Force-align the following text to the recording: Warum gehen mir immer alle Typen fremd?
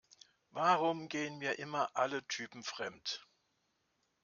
Warum 0.49 1.09
gehen 1.09 1.37
mir 1.37 1.59
immer 1.59 1.91
alle 1.95 2.25
Typen 2.27 2.63
fremd? 2.63 3.23